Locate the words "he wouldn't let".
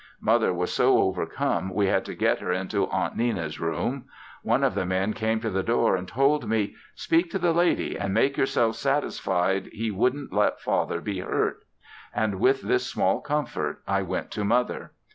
9.71-10.59